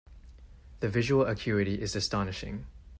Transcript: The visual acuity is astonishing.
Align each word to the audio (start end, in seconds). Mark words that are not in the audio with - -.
The 0.79 0.89
visual 0.89 1.27
acuity 1.27 1.79
is 1.79 1.95
astonishing. 1.95 2.65